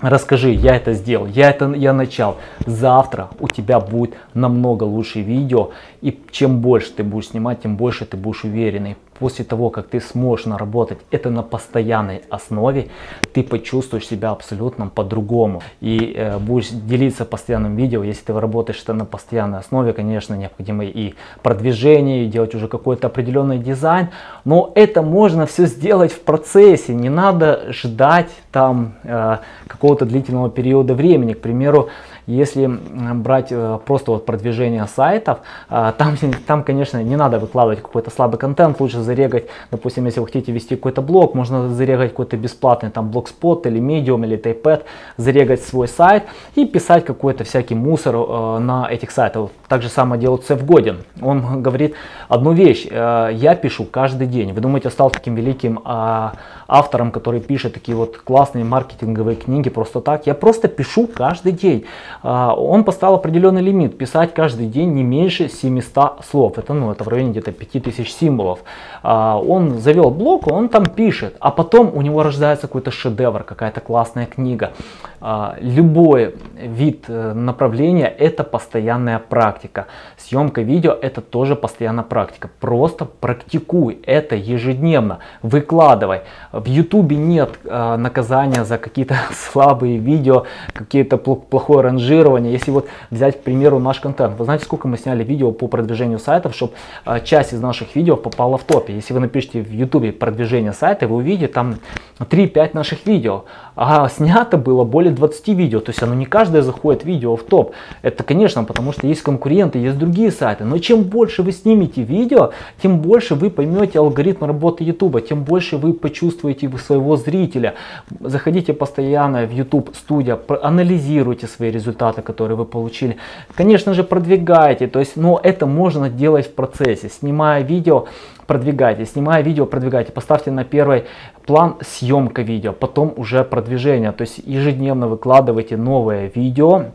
Расскажи, 0.02 0.52
я 0.52 0.76
это 0.76 0.94
сделал, 0.94 1.26
я 1.26 1.50
это 1.50 1.72
я 1.74 1.92
начал. 1.92 2.38
Завтра 2.66 3.30
у 3.40 3.48
тебя 3.48 3.80
будет 3.80 4.16
намного 4.36 4.84
лучше 4.84 5.22
видео. 5.22 5.72
И 6.02 6.20
чем 6.32 6.60
больше 6.60 6.92
ты 6.92 7.04
будешь 7.04 7.30
снимать, 7.30 7.62
тем 7.64 7.78
больше 7.78 8.06
ты 8.06 8.16
будешь 8.16 8.44
уверенный 8.44 8.96
после 9.20 9.46
того, 9.46 9.70
как 9.70 9.88
ты 9.88 10.00
сможешь 10.00 10.46
наработать 10.46 11.00
это 11.12 11.30
на 11.30 11.44
постоянной 11.44 12.22
основе, 12.30 12.88
ты 13.34 13.44
почувствуешь 13.44 14.08
себя 14.08 14.32
абсолютно 14.32 14.88
по-другому. 14.88 15.62
И 15.82 16.14
э, 16.16 16.38
будешь 16.38 16.70
делиться 16.70 17.26
постоянным 17.26 17.76
видео, 17.76 18.04
если 18.04 18.26
ты 18.26 18.40
работаешь 18.40 18.82
это 18.82 18.94
на 18.94 19.06
постоянной 19.06 19.60
основе, 19.60 19.94
конечно, 19.94 20.36
необходимо 20.36 20.86
и 20.86 21.14
продвижение, 21.44 22.26
и 22.26 22.28
делать 22.28 22.56
уже 22.56 22.68
какой-то 22.68 23.08
определенный 23.08 23.58
дизайн, 23.58 24.10
но 24.46 24.72
это 24.76 25.02
можно 25.02 25.46
все 25.46 25.66
сделать 25.66 26.12
в 26.12 26.22
процессе, 26.22 26.94
не 26.94 27.10
надо 27.10 27.72
ждать 27.72 28.30
там 28.52 28.96
э, 29.04 29.38
какого-то 29.68 30.06
длительного 30.06 30.50
периода 30.50 30.94
времени. 30.94 31.34
К 31.34 31.42
примеру, 31.42 31.90
если 32.28 32.68
брать 32.68 33.48
э, 33.52 33.80
просто 33.86 34.12
вот 34.12 34.26
продвижение 34.26 34.86
сайтов, 34.88 35.40
э, 35.70 35.94
там, 35.98 36.16
там, 36.48 36.64
конечно, 36.64 37.02
не 37.02 37.16
надо 37.16 37.40
выкладывать 37.40 37.82
какой-то 37.82 38.12
слабый 38.12 38.38
контент, 38.38 38.80
лучше 38.80 39.02
зарегать, 39.08 39.46
допустим, 39.72 40.06
если 40.06 40.20
вы 40.20 40.28
хотите 40.28 40.52
вести 40.52 40.76
какой-то 40.76 41.02
блог, 41.02 41.34
можно 41.34 41.70
зарегать 41.70 42.12
какой-то 42.12 42.38
бесплатный 42.38 42.92
там 42.92 43.10
блогспот 43.10 43.66
или 43.66 43.80
Medium 43.80 44.26
или 44.26 44.38
Typepad, 44.38 44.84
зарегать 45.18 45.62
свой 45.64 45.88
сайт 45.88 46.24
и 46.56 46.66
писать 46.66 47.06
какой-то 47.06 47.44
всякий 47.44 47.76
мусор 47.76 48.16
э, 48.16 48.60
на 48.60 48.88
этих 48.92 49.12
сайтах. 49.12 49.50
Так 49.68 49.82
же 49.82 49.90
самое 49.90 50.22
делает 50.22 50.46
Сев 50.46 50.66
Годин. 50.66 50.98
Он 51.22 51.64
говорит 51.64 51.96
одну 52.30 52.54
вещь, 52.54 52.86
я 52.92 53.58
пишу 53.62 53.86
каждый 53.86 54.28
день. 54.28 54.54
Вы 54.54 54.62
думаете, 54.62 54.88
я 54.88 54.92
стал 54.92 55.10
таким 55.10 55.36
великим 55.36 55.80
а, 55.84 56.34
автором, 56.68 57.12
который 57.12 57.40
пишет 57.40 57.74
такие 57.74 57.96
вот 57.96 58.18
классные 58.18 58.64
маркетинговые 58.64 59.36
книги 59.36 59.70
просто 59.70 60.02
так? 60.02 60.28
Я 60.28 60.34
просто 60.34 60.68
пишу 60.68 61.08
каждый 61.08 61.52
день. 61.52 61.86
А, 62.24 62.54
он 62.54 62.84
поставил 62.84 63.16
определенный 63.16 63.62
лимит, 63.62 63.98
писать 63.98 64.34
каждый 64.34 64.68
день 64.68 64.94
не 64.94 65.04
меньше 65.04 65.50
700 65.50 66.26
слов. 66.30 66.58
Это, 66.58 66.74
ну, 66.74 66.92
это 66.92 67.04
в 67.04 67.08
районе 67.08 67.32
где-то 67.32 67.52
5000 67.52 68.12
символов. 68.12 68.60
А, 69.04 69.38
он 69.40 69.80
завел 69.80 70.12
блог, 70.12 70.48
он 70.48 70.70
там 70.70 70.86
пишет, 70.86 71.36
а 71.40 71.52
потом 71.52 71.92
у 71.94 72.02
него 72.02 72.24
рождается 72.24 72.68
какой-то 72.68 72.92
шедевр, 72.92 73.44
какая-то 73.44 73.82
классная 73.82 74.26
книга. 74.26 74.74
А, 75.20 75.56
любой 75.60 76.36
вид 76.56 77.06
э, 77.08 77.34
направления 77.34 78.08
это 78.08 78.44
постоянная 78.44 79.20
практика. 79.20 79.88
Съемка 80.18 80.62
видео 80.62 80.92
это 80.92 81.22
тоже 81.22 81.56
постоянная 81.56 82.04
практика. 82.04 82.50
Просто 82.60 83.06
практикуй 83.06 84.00
это 84.06 84.36
ежедневно, 84.36 85.20
выкладывай. 85.42 86.22
В 86.52 86.66
ютубе 86.66 87.18
нет 87.18 87.60
наказания 87.64 88.64
за 88.64 88.78
какие-то 88.78 89.16
слабые 89.32 89.98
видео, 89.98 90.46
какие-то 90.74 91.18
плохое 91.18 91.82
ранжирование. 91.82 92.54
Если 92.54 92.72
вот 92.72 92.88
взять, 93.10 93.40
к 93.40 93.44
примеру, 93.44 93.80
наш 93.80 94.00
контент. 94.00 94.38
Вы 94.38 94.46
знаете, 94.46 94.66
сколько 94.66 94.88
мы 94.88 94.98
сняли 94.98 95.24
видео 95.24 95.52
по 95.52 95.68
продвижению 95.68 96.20
сайтов, 96.20 96.56
чтобы 96.56 96.74
э, 97.06 97.20
часть 97.24 97.54
из 97.54 97.62
наших 97.62 97.96
видео 97.96 98.16
попала 98.16 98.58
в 98.58 98.64
топе. 98.64 98.94
Если 98.94 99.14
вы 99.14 99.20
напишите 99.20 99.62
в 99.62 99.72
YouTube 99.72 100.18
продвижение 100.18 100.74
сайта, 100.74 101.08
вы 101.08 101.18
увидите 101.18 101.48
там 101.48 101.76
3-5 102.20 102.72
наших 102.74 103.06
видео. 103.06 103.46
А 103.76 104.08
снято 104.10 104.58
было 104.58 104.84
более 104.84 105.07
20 105.12 105.48
видео. 105.50 105.80
То 105.80 105.92
есть 105.92 106.02
оно 106.04 106.14
не 106.14 106.26
каждое 106.26 106.62
заходит 106.62 107.04
видео 107.04 107.36
в 107.36 107.44
топ. 107.44 107.74
Это, 108.02 108.24
конечно, 108.24 108.64
потому 108.64 108.92
что 108.92 109.08
есть 109.08 109.22
конкуренты, 109.22 109.80
есть 109.80 109.98
другие 109.98 110.32
сайты. 110.32 110.64
Но 110.64 110.78
чем 110.80 111.04
больше 111.04 111.44
вы 111.44 111.52
снимете 111.52 112.04
видео, 112.04 112.52
тем 112.82 113.00
больше 113.00 113.36
вы 113.36 113.50
поймете 113.50 114.00
алгоритм 114.00 114.46
работы 114.46 114.84
YouTube, 114.84 115.26
тем 115.28 115.44
больше 115.44 115.78
вы 115.78 115.94
почувствуете 115.94 116.70
своего 116.78 117.18
зрителя. 117.18 117.76
Заходите 118.20 118.74
постоянно 118.74 119.46
в 119.46 119.54
YouTube 119.54 119.96
студия, 119.96 120.40
анализируйте 120.62 121.48
свои 121.48 121.72
результаты, 121.72 122.22
которые 122.22 122.58
вы 122.58 122.66
получили. 122.66 123.18
Конечно 123.56 123.94
же, 123.94 124.04
продвигайте. 124.04 124.88
То 124.88 125.00
есть, 125.00 125.16
но 125.16 125.40
это 125.42 125.66
можно 125.66 126.10
делать 126.10 126.48
в 126.48 126.54
процессе. 126.54 127.10
Снимая 127.10 127.64
видео, 127.64 128.08
продвигайте, 128.48 129.06
снимая 129.06 129.44
видео, 129.44 129.66
продвигайте, 129.66 130.12
поставьте 130.12 130.50
на 130.50 130.64
первый 130.64 131.04
план 131.46 131.76
съемка 131.82 132.42
видео, 132.42 132.74
потом 132.74 133.14
уже 133.18 133.44
продвижение, 133.44 134.12
то 134.12 134.22
есть 134.24 134.40
ежедневно 134.40 135.08
выкладывайте 135.08 135.78
новое 135.78 136.32
видео, 136.34 136.86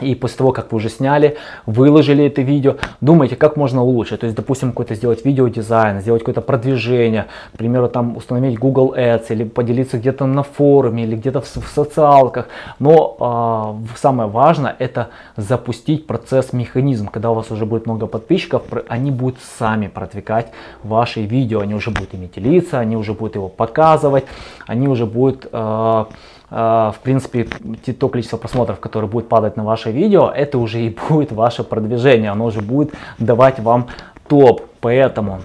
и 0.00 0.14
после 0.14 0.38
того, 0.38 0.52
как 0.52 0.72
вы 0.72 0.76
уже 0.76 0.88
сняли, 0.88 1.36
выложили 1.66 2.24
это 2.26 2.42
видео, 2.42 2.76
думайте, 3.00 3.36
как 3.36 3.56
можно 3.56 3.82
улучшить. 3.82 4.20
То 4.20 4.26
есть, 4.26 4.36
допустим, 4.36 4.70
какой-то 4.70 4.94
сделать 4.94 5.24
видеодизайн, 5.24 6.00
сделать 6.00 6.22
какое-то 6.22 6.40
продвижение, 6.40 7.26
к 7.54 7.58
примеру, 7.58 7.88
там 7.88 8.16
установить 8.16 8.58
Google 8.58 8.94
Ads 8.96 9.26
или 9.30 9.44
поделиться 9.44 9.98
где-то 9.98 10.26
на 10.26 10.42
форуме 10.42 11.04
или 11.04 11.16
где-то 11.16 11.40
в, 11.40 11.46
в 11.46 11.68
социалках. 11.68 12.48
Но 12.78 13.82
э, 13.92 13.96
самое 13.96 14.28
важное 14.28 14.74
это 14.78 15.08
запустить 15.36 16.06
процесс, 16.06 16.52
механизм. 16.52 17.08
Когда 17.08 17.30
у 17.30 17.34
вас 17.34 17.50
уже 17.50 17.66
будет 17.66 17.86
много 17.86 18.06
подписчиков, 18.06 18.62
они 18.88 19.10
будут 19.10 19.38
сами 19.58 19.88
продвигать 19.88 20.52
ваши 20.82 21.22
видео, 21.22 21.60
они 21.60 21.74
уже 21.74 21.90
будут 21.90 22.14
ими 22.14 22.30
делиться, 22.34 22.78
они 22.78 22.96
уже 22.96 23.14
будут 23.14 23.34
его 23.34 23.48
показывать, 23.48 24.24
они 24.66 24.88
уже 24.88 25.06
будут... 25.06 25.48
Э, 25.52 26.04
в 26.50 26.96
принципе, 27.02 27.46
то 27.98 28.08
количество 28.08 28.38
просмотров, 28.38 28.80
которое 28.80 29.06
будет 29.06 29.28
падать 29.28 29.56
на 29.56 29.64
ваше 29.64 29.90
видео, 29.90 30.30
это 30.34 30.58
уже 30.58 30.80
и 30.80 30.96
будет 31.08 31.32
ваше 31.32 31.64
продвижение, 31.64 32.30
оно 32.30 32.46
уже 32.46 32.60
будет 32.60 32.94
давать 33.18 33.60
вам 33.60 33.88
топ. 34.28 34.62
Поэтому 34.80 35.40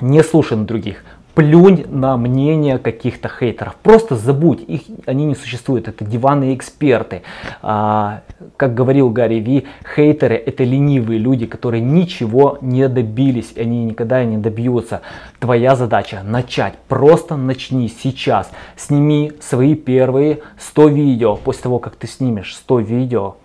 не 0.00 0.22
слушай 0.22 0.56
на 0.56 0.64
других, 0.64 1.04
плюнь 1.38 1.84
на 1.88 2.16
мнение 2.16 2.78
каких-то 2.78 3.28
хейтеров. 3.28 3.76
Просто 3.76 4.16
забудь, 4.16 4.60
их, 4.66 4.80
они 5.06 5.24
не 5.24 5.36
существуют. 5.36 5.86
Это 5.86 6.04
диванные 6.04 6.52
эксперты. 6.56 7.22
А, 7.62 8.22
как 8.56 8.74
говорил 8.74 9.10
Гарри 9.10 9.36
Ви, 9.36 9.64
хейтеры 9.94 10.34
это 10.34 10.64
ленивые 10.64 11.20
люди, 11.20 11.46
которые 11.46 11.80
ничего 11.80 12.58
не 12.60 12.88
добились. 12.88 13.52
Они 13.56 13.84
никогда 13.84 14.24
не 14.24 14.36
добьются. 14.36 15.02
Твоя 15.38 15.76
задача 15.76 16.22
начать. 16.24 16.74
Просто 16.88 17.36
начни 17.36 17.86
сейчас. 17.86 18.50
Сними 18.74 19.30
свои 19.40 19.76
первые 19.76 20.40
100 20.58 20.88
видео. 20.88 21.36
После 21.36 21.62
того, 21.62 21.78
как 21.78 21.94
ты 21.94 22.08
снимешь 22.08 22.56
100 22.56 22.80
видео, 22.80 23.36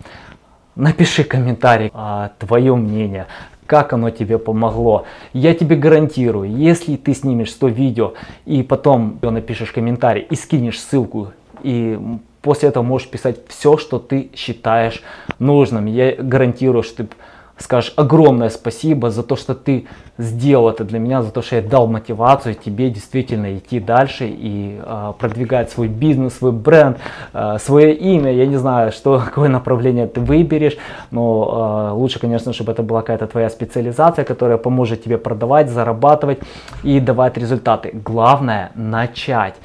Напиши 0.75 1.23
комментарий, 1.23 1.91
а, 1.93 2.31
твое 2.39 2.75
мнение, 2.75 3.27
как 3.65 3.93
оно 3.93 4.09
тебе 4.09 4.37
помогло. 4.37 5.05
Я 5.33 5.53
тебе 5.53 5.75
гарантирую, 5.75 6.49
если 6.49 6.95
ты 6.95 7.13
снимешь 7.13 7.51
100 7.51 7.67
видео 7.67 8.13
и 8.45 8.63
потом 8.63 9.19
напишешь 9.21 9.71
комментарий 9.71 10.25
и 10.29 10.35
скинешь 10.35 10.79
ссылку, 10.79 11.31
и 11.63 11.99
после 12.41 12.69
этого 12.69 12.83
можешь 12.83 13.07
писать 13.07 13.39
все, 13.47 13.77
что 13.77 13.99
ты 13.99 14.29
считаешь 14.35 15.01
нужным. 15.39 15.85
Я 15.85 16.15
гарантирую, 16.15 16.83
что 16.83 17.03
ты 17.03 17.09
скажешь 17.57 17.93
огромное 17.95 18.49
спасибо 18.49 19.11
за 19.11 19.23
то, 19.23 19.35
что 19.35 19.53
ты 19.53 19.85
сделал 20.17 20.69
это 20.69 20.83
для 20.83 20.99
меня, 20.99 21.21
за 21.21 21.31
то, 21.31 21.41
что 21.41 21.55
я 21.55 21.61
дал 21.61 21.87
мотивацию 21.87 22.55
тебе 22.55 22.89
действительно 22.89 23.57
идти 23.57 23.79
дальше 23.79 24.27
и 24.27 24.79
э, 24.83 25.13
продвигать 25.17 25.71
свой 25.71 25.87
бизнес, 25.87 26.37
свой 26.37 26.51
бренд, 26.51 26.97
э, 27.33 27.57
свое 27.59 27.95
имя. 27.95 28.31
Я 28.31 28.45
не 28.45 28.57
знаю, 28.57 28.91
что, 28.91 29.19
какое 29.25 29.49
направление 29.49 30.07
ты 30.07 30.19
выберешь, 30.19 30.77
но 31.11 31.89
э, 31.91 31.93
лучше, 31.93 32.19
конечно, 32.19 32.53
чтобы 32.53 32.71
это 32.71 32.83
была 32.83 33.01
какая-то 33.01 33.27
твоя 33.27 33.49
специализация, 33.49 34.25
которая 34.25 34.57
поможет 34.57 35.03
тебе 35.03 35.17
продавать, 35.17 35.69
зарабатывать 35.69 36.39
и 36.83 36.99
давать 36.99 37.37
результаты. 37.37 37.91
Главное 37.93 38.71
начать. 38.75 39.55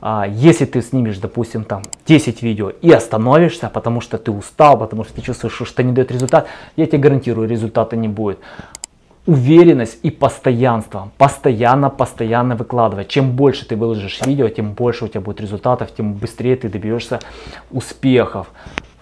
А, 0.00 0.26
если 0.28 0.64
ты 0.64 0.80
снимешь, 0.80 1.18
допустим, 1.18 1.64
там 1.64 1.82
10 2.06 2.42
видео 2.42 2.70
и 2.70 2.90
остановишься, 2.90 3.68
потому 3.68 4.00
что 4.00 4.18
ты 4.18 4.30
устал, 4.30 4.78
потому 4.78 5.04
что 5.04 5.14
ты 5.14 5.22
чувствуешь, 5.22 5.54
что 5.54 5.64
что 5.64 5.82
не 5.82 5.92
дает 5.92 6.12
результат, 6.12 6.46
я 6.76 6.86
тебе 6.86 6.98
гарантирую, 6.98 7.48
результата 7.48 7.96
не 7.96 8.08
будет. 8.08 8.38
Уверенность 9.26 9.98
и 10.02 10.10
постоянство. 10.10 11.10
Постоянно, 11.18 11.90
постоянно 11.90 12.56
выкладывать. 12.56 13.08
Чем 13.08 13.32
больше 13.32 13.66
ты 13.66 13.76
выложишь 13.76 14.20
видео, 14.24 14.48
тем 14.48 14.72
больше 14.72 15.04
у 15.04 15.08
тебя 15.08 15.20
будет 15.20 15.40
результатов, 15.40 15.90
тем 15.94 16.14
быстрее 16.14 16.56
ты 16.56 16.68
добьешься 16.68 17.20
успехов. 17.70 18.46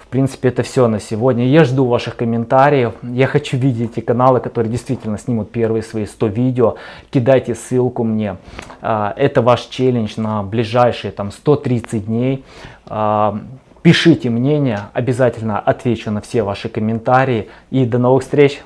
В 0.06 0.08
принципе, 0.08 0.50
это 0.50 0.62
все 0.62 0.86
на 0.86 1.00
сегодня. 1.00 1.48
Я 1.48 1.64
жду 1.64 1.84
ваших 1.84 2.14
комментариев. 2.14 2.94
Я 3.02 3.26
хочу 3.26 3.56
видеть 3.56 3.90
эти 3.92 4.04
каналы, 4.04 4.38
которые 4.38 4.70
действительно 4.70 5.18
снимут 5.18 5.50
первые 5.50 5.82
свои 5.82 6.06
100 6.06 6.26
видео. 6.28 6.76
Кидайте 7.10 7.56
ссылку 7.56 8.04
мне. 8.04 8.36
А, 8.80 9.12
это 9.16 9.42
ваш 9.42 9.62
челлендж 9.62 10.12
на 10.16 10.44
ближайшие 10.44 11.10
там 11.10 11.32
130 11.32 12.06
дней. 12.06 12.44
А, 12.86 13.36
пишите 13.82 14.30
мнение, 14.30 14.82
обязательно 14.92 15.58
отвечу 15.58 16.12
на 16.12 16.20
все 16.20 16.44
ваши 16.44 16.68
комментарии. 16.68 17.48
И 17.72 17.84
до 17.84 17.98
новых 17.98 18.22
встреч! 18.22 18.62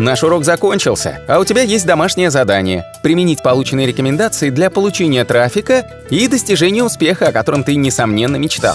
Наш 0.00 0.24
урок 0.24 0.44
закончился, 0.44 1.20
а 1.28 1.38
у 1.38 1.44
тебя 1.44 1.62
есть 1.62 1.86
домашнее 1.86 2.30
задание– 2.30 2.84
применить 3.04 3.44
полученные 3.44 3.86
рекомендации 3.86 4.50
для 4.50 4.70
получения 4.70 5.24
трафика 5.24 5.86
и 6.10 6.26
достижения 6.26 6.82
успеха, 6.82 7.28
о 7.28 7.32
котором 7.32 7.62
ты, 7.62 7.76
несомненно, 7.76 8.34
мечтал. 8.34 8.74